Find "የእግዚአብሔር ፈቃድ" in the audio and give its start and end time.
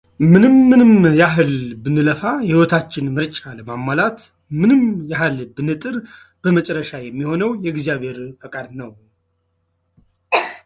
7.67-8.69